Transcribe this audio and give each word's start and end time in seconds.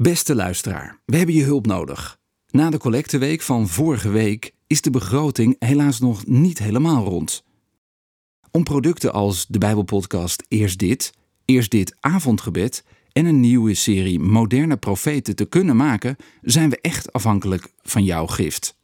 Beste 0.00 0.34
luisteraar, 0.34 1.00
we 1.04 1.16
hebben 1.16 1.34
je 1.34 1.44
hulp 1.44 1.66
nodig. 1.66 2.18
Na 2.50 2.70
de 2.70 2.78
collecteweek 2.78 3.42
van 3.42 3.68
vorige 3.68 4.08
week 4.08 4.54
is 4.66 4.80
de 4.80 4.90
begroting 4.90 5.56
helaas 5.58 6.00
nog 6.00 6.26
niet 6.26 6.58
helemaal 6.58 7.04
rond. 7.04 7.44
Om 8.50 8.64
producten 8.64 9.12
als 9.12 9.46
de 9.46 9.58
Bijbelpodcast 9.58 10.44
Eerst 10.48 10.78
Dit, 10.78 11.12
Eerst 11.44 11.70
Dit 11.70 11.96
Avondgebed 12.00 12.84
en 13.12 13.26
een 13.26 13.40
nieuwe 13.40 13.74
serie 13.74 14.20
Moderne 14.20 14.76
Profeten 14.76 15.36
te 15.36 15.44
kunnen 15.44 15.76
maken, 15.76 16.16
zijn 16.42 16.70
we 16.70 16.80
echt 16.80 17.12
afhankelijk 17.12 17.72
van 17.82 18.04
jouw 18.04 18.26
gift. 18.26 18.76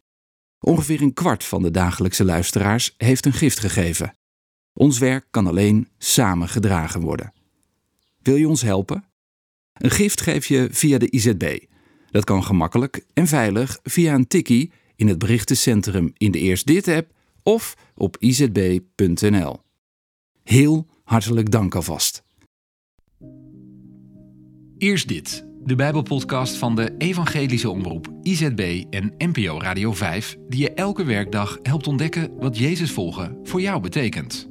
Ongeveer 0.59 1.01
een 1.01 1.13
kwart 1.13 1.43
van 1.43 1.61
de 1.61 1.71
dagelijkse 1.71 2.25
luisteraars 2.25 2.93
heeft 2.97 3.25
een 3.25 3.33
gift 3.33 3.59
gegeven. 3.59 4.17
Ons 4.73 4.99
werk 4.99 5.27
kan 5.31 5.47
alleen 5.47 5.87
samen 5.97 6.49
gedragen 6.49 7.01
worden. 7.01 7.33
Wil 8.21 8.35
je 8.35 8.47
ons 8.47 8.61
helpen? 8.61 9.03
Een 9.77 9.91
gift 9.91 10.21
geef 10.21 10.45
je 10.45 10.67
via 10.71 10.97
de 10.97 11.09
IZB. 11.09 11.59
Dat 12.09 12.23
kan 12.23 12.43
gemakkelijk 12.43 13.05
en 13.13 13.27
veilig 13.27 13.79
via 13.83 14.13
een 14.13 14.27
tikkie 14.27 14.71
in 14.95 15.07
het 15.07 15.17
berichtencentrum 15.17 16.13
in 16.17 16.31
de 16.31 16.39
Eerst 16.39 16.67
Dit 16.67 16.87
app 16.87 17.11
of 17.43 17.75
op 17.95 18.17
izb.nl. 18.19 19.59
Heel 20.43 20.87
hartelijk 21.03 21.51
dank 21.51 21.75
alvast. 21.75 22.23
Eerst 24.77 25.07
dit, 25.07 25.45
de 25.63 25.75
Bijbelpodcast 25.75 26.55
van 26.55 26.75
de 26.75 26.95
Evangelische 26.97 27.69
Omroep 27.69 28.09
IZB 28.21 28.83
en 28.89 29.13
NPO 29.17 29.59
Radio 29.59 29.93
5, 29.93 30.37
die 30.49 30.59
je 30.59 30.73
elke 30.73 31.03
werkdag 31.03 31.59
helpt 31.61 31.87
ontdekken 31.87 32.37
wat 32.37 32.57
Jezus 32.57 32.91
volgen 32.91 33.39
voor 33.43 33.61
jou 33.61 33.81
betekent. 33.81 34.49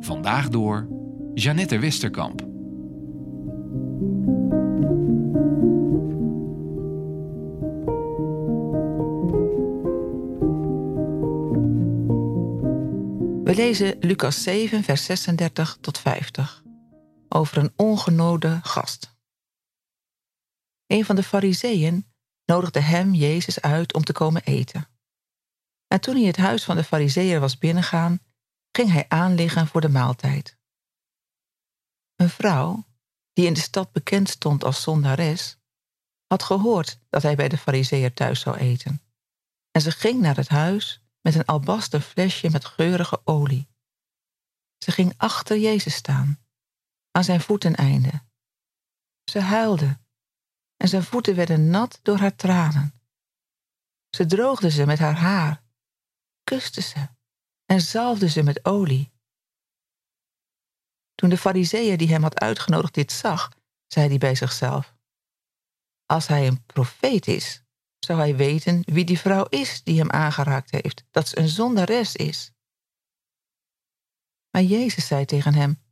Vandaag 0.00 0.48
door 0.48 0.88
Jeannette 1.34 1.78
Westerkamp. 1.78 2.47
Lezen 13.58 13.98
Lucas 14.00 14.42
7, 14.42 14.84
vers 14.84 15.04
36 15.04 15.78
tot 15.80 15.98
50 15.98 16.62
over 17.28 17.56
een 17.58 17.72
ongenode 17.76 18.60
gast. 18.62 19.16
Een 20.86 21.04
van 21.04 21.16
de 21.16 21.22
fariseeën 21.22 22.12
nodigde 22.44 22.80
hem, 22.80 23.14
Jezus, 23.14 23.60
uit 23.60 23.94
om 23.94 24.04
te 24.04 24.12
komen 24.12 24.42
eten. 24.42 24.88
En 25.86 26.00
toen 26.00 26.14
hij 26.14 26.24
het 26.24 26.36
huis 26.36 26.64
van 26.64 26.76
de 26.76 26.84
fariseeën 26.84 27.40
was 27.40 27.58
binnengaan, 27.58 28.20
ging 28.72 28.92
hij 28.92 29.04
aanliggen 29.08 29.66
voor 29.66 29.80
de 29.80 29.88
maaltijd. 29.88 30.58
Een 32.16 32.30
vrouw, 32.30 32.86
die 33.32 33.46
in 33.46 33.54
de 33.54 33.60
stad 33.60 33.92
bekend 33.92 34.28
stond 34.28 34.64
als 34.64 34.82
zondares, 34.82 35.58
had 36.26 36.42
gehoord 36.42 37.00
dat 37.08 37.22
hij 37.22 37.34
bij 37.34 37.48
de 37.48 37.58
fariseeën 37.58 38.14
thuis 38.14 38.40
zou 38.40 38.56
eten. 38.56 39.02
En 39.70 39.80
ze 39.80 39.90
ging 39.90 40.20
naar 40.20 40.36
het 40.36 40.48
huis 40.48 41.07
met 41.20 41.34
een 41.34 41.44
albasten 41.44 42.02
flesje 42.02 42.50
met 42.50 42.64
geurige 42.64 43.20
olie. 43.24 43.68
Ze 44.78 44.90
ging 44.90 45.14
achter 45.16 45.58
Jezus 45.58 45.94
staan, 45.94 46.46
aan 47.10 47.24
zijn 47.24 47.40
voeteneinde. 47.40 48.26
Ze 49.30 49.40
huilde 49.40 49.98
en 50.76 50.88
zijn 50.88 51.02
voeten 51.02 51.34
werden 51.34 51.70
nat 51.70 51.98
door 52.02 52.18
haar 52.18 52.36
tranen. 52.36 53.00
Ze 54.16 54.26
droogde 54.26 54.70
ze 54.70 54.86
met 54.86 54.98
haar 54.98 55.16
haar, 55.16 55.62
kuste 56.44 56.80
ze 56.80 57.08
en 57.64 57.80
zalfde 57.80 58.28
ze 58.28 58.42
met 58.42 58.64
olie. 58.64 59.12
Toen 61.14 61.28
de 61.28 61.38
fariseeën 61.38 61.98
die 61.98 62.08
hem 62.08 62.22
had 62.22 62.40
uitgenodigd 62.40 62.94
dit 62.94 63.12
zag, 63.12 63.52
zei 63.86 64.08
hij 64.08 64.18
bij 64.18 64.34
zichzelf: 64.34 64.94
Als 66.06 66.26
hij 66.26 66.46
een 66.46 66.64
profeet 66.66 67.26
is, 67.26 67.62
zou 68.08 68.20
hij 68.20 68.36
weten 68.36 68.82
wie 68.84 69.04
die 69.04 69.18
vrouw 69.18 69.44
is 69.44 69.82
die 69.82 69.98
hem 69.98 70.10
aangeraakt 70.10 70.70
heeft, 70.70 71.04
dat 71.10 71.28
ze 71.28 71.38
een 71.38 71.48
zondares 71.48 72.16
is. 72.16 72.52
Maar 74.50 74.62
Jezus 74.62 75.06
zei 75.06 75.24
tegen 75.24 75.54
hem: 75.54 75.82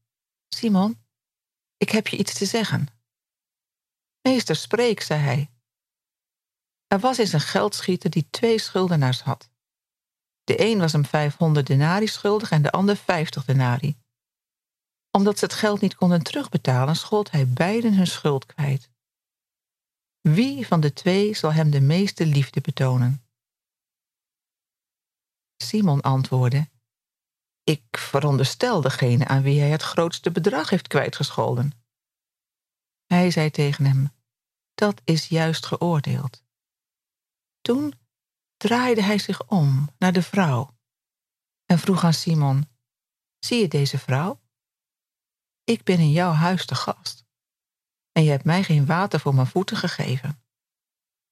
Simon, 0.49 1.05
ik 1.77 1.91
heb 1.91 2.07
je 2.07 2.17
iets 2.17 2.35
te 2.35 2.45
zeggen. 2.45 2.89
Meester, 4.23 4.57
spreek, 4.57 5.01
zei 5.01 5.21
hij. 5.21 5.51
Er 6.87 6.99
was 6.99 7.19
eens 7.19 7.33
een 7.33 7.41
geldschieter 7.41 8.11
die 8.11 8.29
twee 8.31 8.59
schuldenaars 8.59 9.21
had. 9.21 9.51
De 10.45 10.61
een 10.61 10.79
was 10.79 10.93
hem 10.93 11.05
500 11.05 11.67
denari 11.67 12.07
schuldig 12.07 12.51
en 12.51 12.63
de 12.63 12.71
ander 12.71 12.97
50 12.97 13.45
denari. 13.45 13.97
Omdat 15.11 15.39
ze 15.39 15.45
het 15.45 15.55
geld 15.55 15.81
niet 15.81 15.95
konden 15.95 16.23
terugbetalen, 16.23 16.97
schold 16.97 17.31
hij 17.31 17.49
beiden 17.49 17.95
hun 17.95 18.07
schuld 18.07 18.47
kwijt. 18.47 18.91
Wie 20.35 20.67
van 20.67 20.81
de 20.81 20.93
twee 20.93 21.35
zal 21.35 21.53
hem 21.53 21.71
de 21.71 21.81
meeste 21.81 22.27
liefde 22.27 22.61
betonen? 22.61 23.27
Simon 25.57 26.01
antwoordde: 26.01 26.71
Ik 27.65 27.99
veronderstel 27.99 28.81
degene 28.81 29.27
aan 29.27 29.43
wie 29.43 29.61
hij 29.61 29.71
het 29.71 29.83
grootste 29.83 30.31
bedrag 30.31 30.71
heeft 30.71 30.87
kwijtgescholden. 30.87 31.73
Hij 33.05 33.31
zei 33.31 33.51
tegen 33.51 33.85
hem: 33.85 34.13
Dat 34.75 35.01
is 35.05 35.29
juist 35.29 35.67
geoordeeld. 35.67 36.43
Toen 37.61 37.95
draaide 38.57 39.03
hij 39.03 39.19
zich 39.19 39.49
om 39.49 39.89
naar 39.99 40.13
de 40.13 40.23
vrouw 40.23 40.77
en 41.65 41.79
vroeg 41.79 42.05
aan 42.05 42.15
Simon: 42.15 42.69
Zie 43.39 43.61
je 43.61 43.69
deze 43.69 43.99
vrouw? 43.99 44.41
Ik 45.65 45.85
ben 45.85 45.99
in 45.99 46.11
jouw 46.11 46.33
huis 46.33 46.67
te 46.67 46.75
gast 46.75 47.26
en 48.17 48.25
je 48.25 48.31
hebt 48.31 48.45
mij 48.45 48.63
geen 48.63 48.87
water 48.87 49.21
voor 49.21 49.35
mijn 49.35 49.47
voeten 49.47 49.77
gegeven. 49.77 50.43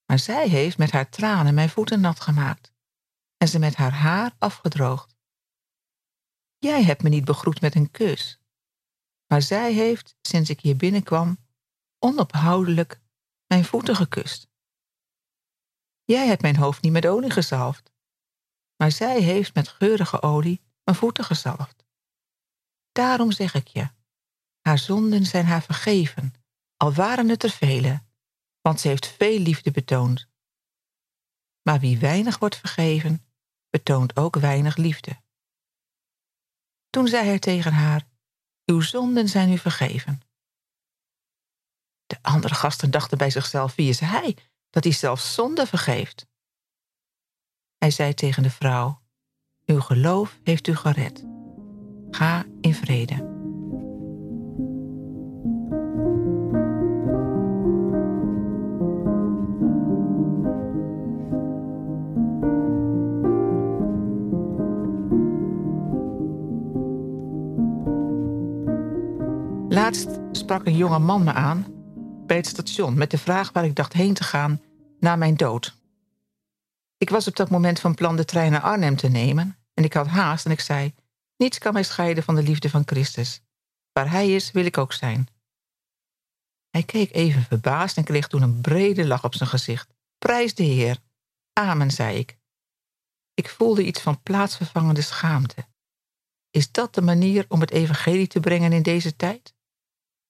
Maar 0.07 0.19
zij 0.19 0.49
heeft 0.49 0.79
met 0.79 0.91
haar 0.91 1.09
tranen 1.09 1.55
mijn 1.55 1.69
voeten 1.69 2.01
nat 2.01 2.21
gemaakt 2.21 2.73
en 3.37 3.49
ze 3.49 3.59
met 3.59 3.75
haar 3.75 3.93
haar 3.93 4.35
afgedroogd. 4.39 5.17
Jij 6.59 6.83
hebt 6.83 7.03
me 7.03 7.09
niet 7.09 7.25
begroet 7.25 7.61
met 7.61 7.75
een 7.75 7.91
kus, 7.91 8.41
maar 9.27 9.43
zij 9.43 9.73
heeft, 9.73 10.17
sinds 10.21 10.51
ik 10.51 10.61
hier 10.61 10.77
binnenkwam, 10.77 11.39
onophoudelijk 11.99 13.01
mijn 13.47 13.65
voeten 13.65 13.97
gekust. 13.97 14.49
Jij 16.05 16.27
hebt 16.27 16.43
mijn 16.43 16.57
hoofd 16.57 16.83
niet 16.83 16.93
met 16.93 17.07
olie 17.07 17.31
gezalfd, 17.31 17.93
maar 18.77 18.93
zij 18.93 19.21
heeft 19.21 19.55
met 19.55 19.69
geurige 19.69 20.23
olie 20.23 20.63
mijn 20.83 20.97
voeten 20.97 21.25
gezalfd. 21.25 21.85
Daarom 22.93 23.33
zeg 23.33 23.55
ik 23.55 23.67
je, 23.67 23.91
haar 24.61 24.79
zonden 24.79 25.27
zijn 25.27 25.47
haar 25.47 25.63
vergeven 25.63 26.35
al 26.77 26.93
waren 26.93 27.29
het 27.29 27.43
er 27.43 27.51
vele, 27.51 28.03
want 28.61 28.81
ze 28.81 28.89
heeft 28.89 29.07
veel 29.07 29.39
liefde 29.39 29.71
betoond. 29.71 30.29
Maar 31.63 31.81
wie 31.81 31.99
weinig 31.99 32.39
wordt 32.39 32.57
vergeven, 32.57 33.27
betoont 33.71 34.17
ook 34.17 34.37
weinig 34.37 34.77
liefde. 34.77 35.23
Toen 36.91 37.09
zei 37.09 37.27
hij 37.27 37.39
tegen 37.39 37.73
haar, 37.73 38.09
uw 38.65 38.81
zonden 38.81 39.29
zijn 39.29 39.51
u 39.51 39.59
vergeven. 39.59 40.21
De 42.07 42.19
andere 42.23 42.55
gasten 42.55 42.91
dachten 42.91 43.19
bij 43.19 43.31
zichzelf, 43.31 43.75
wie 43.75 43.89
is 43.89 44.01
hij, 44.01 44.37
dat 44.71 44.85
hij 44.85 44.93
zelfs 44.93 45.35
zonde 45.35 45.67
vergeeft? 45.67 46.27
Hij 47.79 47.91
zei 47.91 48.15
tegen 48.15 48.43
de 48.43 48.51
vrouw, 48.51 49.03
uw 49.67 49.81
geloof 49.81 50.39
heeft 50.43 50.67
u 50.67 50.77
gered. 50.77 51.25
Ga 52.11 52.45
in 52.61 52.75
vrede. 52.75 53.44
Laatst 69.85 70.19
sprak 70.33 70.67
een 70.67 70.77
jonge 70.77 70.99
man 70.99 71.25
me 71.25 71.33
aan 71.33 71.67
bij 72.27 72.37
het 72.37 72.47
station 72.47 72.99
met 72.99 73.11
de 73.11 73.19
vraag 73.19 73.53
waar 73.53 73.65
ik 73.65 73.75
dacht 73.75 73.93
heen 73.93 74.15
te 74.15 74.25
gaan 74.25 74.63
na 74.99 75.17
mijn 75.17 75.37
dood. 75.37 75.77
Ik 76.97 77.11
was 77.11 77.29
op 77.29 77.37
dat 77.37 77.51
moment 77.51 77.81
van 77.81 77.95
plan 77.95 78.17
de 78.17 78.25
trein 78.25 78.53
naar 78.53 78.61
Arnhem 78.61 78.97
te 78.97 79.09
nemen 79.09 79.57
en 79.75 79.85
ik 79.85 79.93
had 79.93 80.07
haast 80.07 80.45
en 80.45 80.51
ik 80.51 80.61
zei: 80.61 80.95
Niets 81.37 81.59
kan 81.59 81.73
mij 81.73 81.83
scheiden 81.83 82.25
van 82.25 82.35
de 82.35 82.43
liefde 82.43 82.71
van 82.71 82.83
Christus. 82.87 83.41
Waar 83.93 84.11
hij 84.11 84.35
is, 84.35 84.51
wil 84.51 84.65
ik 84.65 84.79
ook 84.79 84.93
zijn. 84.93 85.29
Hij 86.71 86.83
keek 86.83 87.13
even 87.13 87.43
verbaasd 87.43 87.97
en 87.97 88.05
kreeg 88.05 88.27
toen 88.27 88.43
een 88.43 88.61
brede 88.61 89.07
lach 89.07 89.25
op 89.25 89.35
zijn 89.35 89.49
gezicht. 89.49 89.95
Prijs 90.19 90.55
de 90.55 90.63
Heer. 90.63 90.99
Amen, 91.53 91.91
zei 91.91 92.19
ik. 92.19 92.39
Ik 93.35 93.49
voelde 93.49 93.85
iets 93.85 94.01
van 94.01 94.23
plaatsvervangende 94.23 95.03
schaamte. 95.03 95.67
Is 96.51 96.71
dat 96.71 96.95
de 96.95 97.03
manier 97.03 97.45
om 97.49 97.61
het 97.61 97.71
evangelie 97.71 98.27
te 98.27 98.41
brengen 98.41 98.73
in 98.73 98.83
deze 98.83 99.17
tijd? 99.17 99.55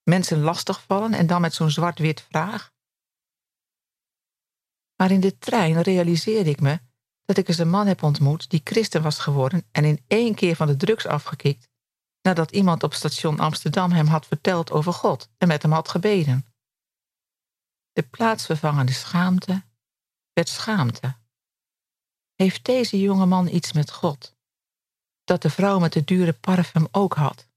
Mensen 0.04 0.40
lastigvallen 0.40 1.12
en 1.12 1.26
dan 1.26 1.40
met 1.40 1.54
zo'n 1.54 1.70
zwart-wit 1.70 2.20
vraag? 2.20 2.72
Maar 4.96 5.10
in 5.10 5.20
de 5.20 5.38
trein 5.38 5.80
realiseerde 5.80 6.50
ik 6.50 6.60
me 6.60 6.80
dat 7.24 7.36
ik 7.36 7.48
eens 7.48 7.58
een 7.58 7.70
man 7.70 7.86
heb 7.86 8.02
ontmoet 8.02 8.50
die 8.50 8.60
christen 8.64 9.02
was 9.02 9.18
geworden 9.18 9.66
en 9.70 9.84
in 9.84 10.04
één 10.06 10.34
keer 10.34 10.56
van 10.56 10.66
de 10.66 10.76
drugs 10.76 11.06
afgekikt 11.06 11.68
nadat 12.22 12.50
iemand 12.50 12.82
op 12.82 12.94
station 12.94 13.38
Amsterdam 13.38 13.90
hem 13.90 14.06
had 14.06 14.26
verteld 14.26 14.70
over 14.70 14.92
God 14.92 15.28
en 15.38 15.48
met 15.48 15.62
hem 15.62 15.72
had 15.72 15.88
gebeden. 15.88 16.46
De 17.92 18.02
plaatsvervangende 18.02 18.92
schaamte 18.92 19.64
werd 20.32 20.48
schaamte. 20.48 21.16
Heeft 22.34 22.64
deze 22.64 23.00
jonge 23.00 23.26
man 23.26 23.48
iets 23.48 23.72
met 23.72 23.90
God? 23.90 24.34
Dat 25.24 25.42
de 25.42 25.50
vrouw 25.50 25.78
met 25.78 25.92
de 25.92 26.04
dure 26.04 26.32
parfum 26.32 26.88
ook 26.90 27.14
had. 27.14 27.48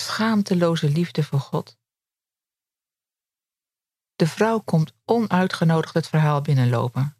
Schaamteloze 0.00 0.88
liefde 0.90 1.22
voor 1.22 1.40
God. 1.40 1.78
De 4.16 4.26
vrouw 4.26 4.60
komt 4.60 4.92
onuitgenodigd 5.04 5.94
het 5.94 6.08
verhaal 6.08 6.40
binnenlopen. 6.40 7.16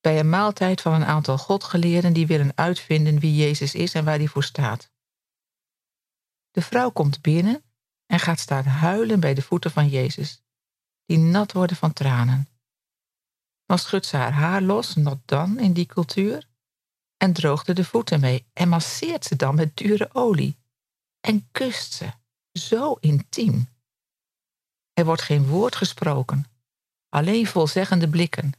Bij 0.00 0.18
een 0.18 0.28
maaltijd 0.28 0.80
van 0.80 0.92
een 0.92 1.04
aantal 1.04 1.38
godgeleerden 1.38 2.12
die 2.12 2.26
willen 2.26 2.52
uitvinden 2.54 3.18
wie 3.18 3.34
Jezus 3.34 3.74
is 3.74 3.94
en 3.94 4.04
waar 4.04 4.16
hij 4.16 4.26
voor 4.26 4.44
staat. 4.44 4.90
De 6.50 6.62
vrouw 6.62 6.90
komt 6.90 7.22
binnen 7.22 7.64
en 8.06 8.20
gaat 8.20 8.38
staan 8.38 8.64
huilen 8.64 9.20
bij 9.20 9.34
de 9.34 9.42
voeten 9.42 9.70
van 9.70 9.88
Jezus, 9.88 10.42
die 11.04 11.18
nat 11.18 11.52
worden 11.52 11.76
van 11.76 11.92
tranen. 11.92 12.48
Dan 13.66 13.78
schudt 13.78 14.06
ze 14.06 14.16
haar 14.16 14.32
haar 14.32 14.62
los, 14.62 14.94
not 14.94 15.18
dan 15.24 15.58
in 15.58 15.72
die 15.72 15.86
cultuur, 15.86 16.48
en 17.16 17.32
droogde 17.32 17.72
de 17.72 17.84
voeten 17.84 18.20
mee 18.20 18.46
en 18.52 18.68
masseert 18.68 19.24
ze 19.24 19.36
dan 19.36 19.54
met 19.54 19.76
dure 19.76 20.14
olie 20.14 20.61
en 21.26 21.48
kust 21.52 21.92
ze, 21.92 22.12
zo 22.52 22.92
intiem. 22.92 23.68
Er 24.92 25.04
wordt 25.04 25.22
geen 25.22 25.46
woord 25.46 25.76
gesproken, 25.76 26.44
alleen 27.08 27.46
volzeggende 27.46 28.08
blikken 28.08 28.52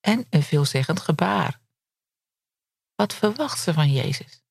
en 0.00 0.26
een 0.30 0.42
veelzeggend 0.42 1.00
gebaar. 1.00 1.60
Wat 2.94 3.14
verwacht 3.14 3.60
ze 3.60 3.72
van 3.72 3.92
Jezus? 3.92 4.42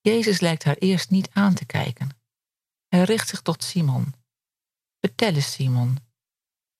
Jezus 0.00 0.40
lijkt 0.40 0.64
haar 0.64 0.76
eerst 0.76 1.10
niet 1.10 1.30
aan 1.32 1.54
te 1.54 1.64
kijken. 1.64 2.20
Hij 2.88 3.02
richt 3.02 3.28
zich 3.28 3.42
tot 3.42 3.62
Simon. 3.62 4.14
Vertel 5.00 5.34
eens, 5.34 5.52
Simon. 5.52 5.98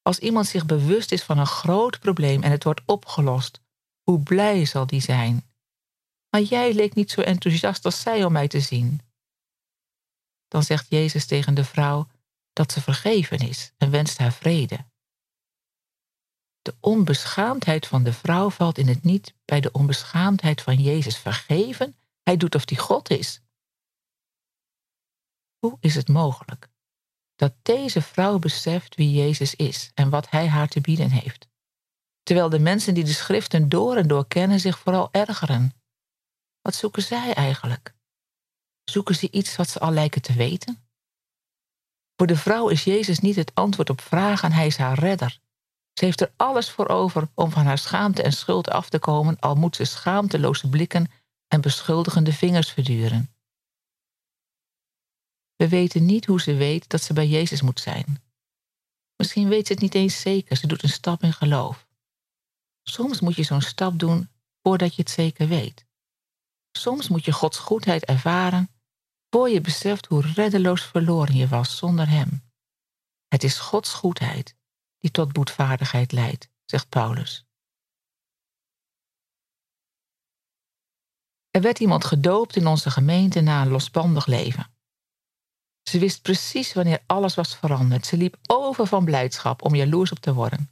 Als 0.02 0.18
iemand 0.18 0.46
zich 0.46 0.66
bewust 0.66 1.12
is 1.12 1.22
van 1.22 1.38
een 1.38 1.46
groot 1.46 1.98
probleem 1.98 2.42
en 2.42 2.50
het 2.50 2.64
wordt 2.64 2.82
opgelost, 2.86 3.60
hoe 4.02 4.22
blij 4.22 4.64
zal 4.64 4.86
die 4.86 5.00
zijn? 5.00 5.51
Maar 6.32 6.42
jij 6.42 6.74
leek 6.74 6.94
niet 6.94 7.10
zo 7.10 7.20
enthousiast 7.20 7.84
als 7.84 8.00
zij 8.00 8.24
om 8.24 8.32
mij 8.32 8.48
te 8.48 8.60
zien. 8.60 9.00
Dan 10.48 10.62
zegt 10.62 10.86
Jezus 10.88 11.26
tegen 11.26 11.54
de 11.54 11.64
vrouw 11.64 12.08
dat 12.52 12.72
ze 12.72 12.80
vergeven 12.80 13.38
is 13.38 13.72
en 13.76 13.90
wenst 13.90 14.18
haar 14.18 14.32
vrede. 14.32 14.86
De 16.62 16.74
onbeschaamdheid 16.80 17.86
van 17.86 18.02
de 18.02 18.12
vrouw 18.12 18.50
valt 18.50 18.78
in 18.78 18.88
het 18.88 19.02
niet 19.02 19.34
bij 19.44 19.60
de 19.60 19.72
onbeschaamdheid 19.72 20.62
van 20.62 20.76
Jezus 20.76 21.18
vergeven. 21.18 21.96
Hij 22.22 22.36
doet 22.36 22.54
of 22.54 22.64
die 22.64 22.78
God 22.78 23.10
is. 23.10 23.40
Hoe 25.58 25.76
is 25.80 25.94
het 25.94 26.08
mogelijk 26.08 26.70
dat 27.34 27.54
deze 27.62 28.02
vrouw 28.02 28.38
beseft 28.38 28.94
wie 28.94 29.12
Jezus 29.12 29.54
is 29.54 29.90
en 29.94 30.10
wat 30.10 30.30
hij 30.30 30.48
haar 30.48 30.68
te 30.68 30.80
bieden 30.80 31.10
heeft? 31.10 31.48
Terwijl 32.22 32.48
de 32.48 32.58
mensen 32.58 32.94
die 32.94 33.04
de 33.04 33.12
schriften 33.12 33.68
door 33.68 33.96
en 33.96 34.08
door 34.08 34.26
kennen 34.28 34.60
zich 34.60 34.78
vooral 34.78 35.12
ergeren. 35.12 35.81
Wat 36.62 36.74
zoeken 36.74 37.02
zij 37.02 37.34
eigenlijk? 37.34 37.94
Zoeken 38.84 39.14
ze 39.14 39.30
iets 39.30 39.56
wat 39.56 39.68
ze 39.68 39.78
al 39.78 39.92
lijken 39.92 40.22
te 40.22 40.32
weten? 40.32 40.86
Voor 42.16 42.26
de 42.26 42.36
vrouw 42.36 42.68
is 42.68 42.84
Jezus 42.84 43.18
niet 43.18 43.36
het 43.36 43.54
antwoord 43.54 43.90
op 43.90 44.00
vragen, 44.00 44.52
hij 44.52 44.66
is 44.66 44.76
haar 44.76 44.98
redder. 44.98 45.40
Ze 45.92 46.04
heeft 46.04 46.20
er 46.20 46.32
alles 46.36 46.70
voor 46.70 46.88
over 46.88 47.28
om 47.34 47.50
van 47.50 47.64
haar 47.64 47.78
schaamte 47.78 48.22
en 48.22 48.32
schuld 48.32 48.70
af 48.70 48.88
te 48.88 48.98
komen, 48.98 49.38
al 49.38 49.54
moet 49.54 49.76
ze 49.76 49.84
schaamteloze 49.84 50.68
blikken 50.68 51.10
en 51.48 51.60
beschuldigende 51.60 52.32
vingers 52.32 52.70
verduren. 52.70 53.34
We 55.56 55.68
weten 55.68 56.04
niet 56.04 56.26
hoe 56.26 56.40
ze 56.40 56.54
weet 56.54 56.88
dat 56.88 57.02
ze 57.02 57.12
bij 57.12 57.26
Jezus 57.26 57.62
moet 57.62 57.80
zijn. 57.80 58.22
Misschien 59.16 59.48
weet 59.48 59.66
ze 59.66 59.72
het 59.72 59.82
niet 59.82 59.94
eens 59.94 60.20
zeker, 60.20 60.56
ze 60.56 60.66
doet 60.66 60.82
een 60.82 60.88
stap 60.88 61.22
in 61.22 61.32
geloof. 61.32 61.86
Soms 62.82 63.20
moet 63.20 63.34
je 63.34 63.42
zo'n 63.42 63.60
stap 63.60 63.98
doen 63.98 64.28
voordat 64.62 64.94
je 64.94 65.02
het 65.02 65.10
zeker 65.10 65.48
weet. 65.48 65.86
Soms 66.72 67.08
moet 67.08 67.24
je 67.24 67.32
Gods 67.32 67.58
goedheid 67.58 68.04
ervaren 68.04 68.70
voor 69.30 69.48
je 69.48 69.60
beseft 69.60 70.06
hoe 70.06 70.22
reddeloos 70.22 70.84
verloren 70.84 71.34
je 71.34 71.48
was 71.48 71.76
zonder 71.76 72.08
Hem. 72.08 72.50
Het 73.28 73.44
is 73.44 73.58
Gods 73.58 73.92
goedheid 73.92 74.56
die 74.98 75.10
tot 75.10 75.32
boetvaardigheid 75.32 76.12
leidt, 76.12 76.48
zegt 76.64 76.88
Paulus. 76.88 77.46
Er 81.50 81.60
werd 81.60 81.78
iemand 81.78 82.04
gedoopt 82.04 82.56
in 82.56 82.66
onze 82.66 82.90
gemeente 82.90 83.40
na 83.40 83.62
een 83.62 83.68
losbandig 83.68 84.26
leven. 84.26 84.74
Ze 85.82 85.98
wist 85.98 86.22
precies 86.22 86.72
wanneer 86.72 87.02
alles 87.06 87.34
was 87.34 87.56
veranderd. 87.56 88.06
Ze 88.06 88.16
liep 88.16 88.36
over 88.46 88.86
van 88.86 89.04
blijdschap 89.04 89.62
om 89.62 89.74
jaloers 89.74 90.12
op 90.12 90.18
te 90.18 90.34
worden. 90.34 90.70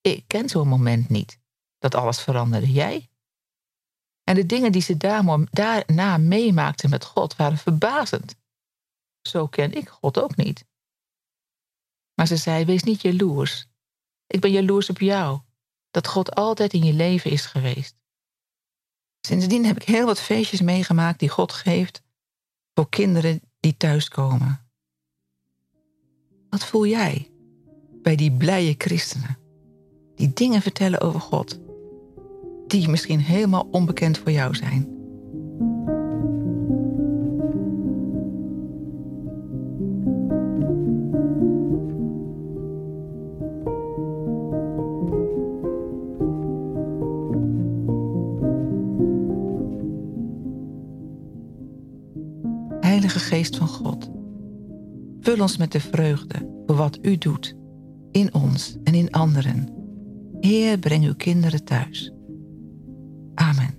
Ik 0.00 0.24
ken 0.26 0.48
zo'n 0.48 0.68
moment 0.68 1.08
niet, 1.08 1.40
dat 1.78 1.94
alles 1.94 2.20
veranderde. 2.20 2.72
Jij? 2.72 3.10
En 4.28 4.34
de 4.34 4.46
dingen 4.46 4.72
die 4.72 4.82
ze 4.82 4.96
daarna 5.50 6.16
meemaakte 6.16 6.88
met 6.88 7.04
God 7.04 7.36
waren 7.36 7.58
verbazend. 7.58 8.36
Zo 9.22 9.46
ken 9.46 9.72
ik 9.72 9.88
God 9.88 10.18
ook 10.18 10.36
niet. 10.36 10.64
Maar 12.14 12.26
ze 12.26 12.36
zei: 12.36 12.64
Wees 12.64 12.82
niet 12.82 13.02
jaloers. 13.02 13.66
Ik 14.26 14.40
ben 14.40 14.50
jaloers 14.50 14.90
op 14.90 14.98
jou, 14.98 15.40
dat 15.90 16.06
God 16.08 16.34
altijd 16.34 16.72
in 16.72 16.84
je 16.84 16.92
leven 16.92 17.30
is 17.30 17.46
geweest. 17.46 17.96
Sindsdien 19.20 19.64
heb 19.64 19.76
ik 19.76 19.82
heel 19.82 20.06
wat 20.06 20.20
feestjes 20.20 20.60
meegemaakt 20.60 21.18
die 21.18 21.28
God 21.28 21.52
geeft 21.52 22.02
voor 22.74 22.88
kinderen 22.88 23.40
die 23.60 23.76
thuiskomen. 23.76 24.70
Wat 26.50 26.64
voel 26.64 26.86
jij 26.86 27.30
bij 28.02 28.16
die 28.16 28.32
blije 28.32 28.74
christenen 28.78 29.38
die 30.14 30.32
dingen 30.32 30.62
vertellen 30.62 31.00
over 31.00 31.20
God, 31.20 31.65
die 32.66 32.88
misschien 32.88 33.20
helemaal 33.20 33.68
onbekend 33.70 34.18
voor 34.18 34.32
jou 34.32 34.54
zijn? 34.54 34.94
Heilige 52.80 53.18
Geest 53.18 53.56
van 53.56 53.68
God, 53.68 54.10
vul 55.20 55.40
ons 55.40 55.56
met 55.56 55.72
de 55.72 55.80
vreugde 55.80 56.62
voor 56.66 56.76
wat 56.76 56.98
U 57.02 57.18
doet, 57.18 57.56
in 58.10 58.34
ons 58.34 58.76
en 58.84 58.94
in 58.94 59.10
anderen. 59.10 59.68
Heer, 60.40 60.78
breng 60.78 61.04
uw 61.04 61.14
kinderen 61.14 61.64
thuis. 61.64 62.15
Amen. 63.38 63.75